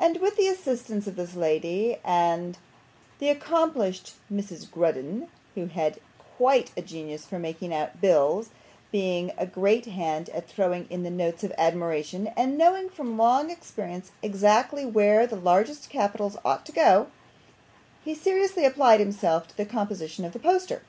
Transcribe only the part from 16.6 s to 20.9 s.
to go), he seriously applied himself to the composition of the poster.